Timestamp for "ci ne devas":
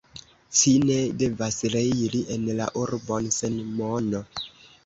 0.59-1.59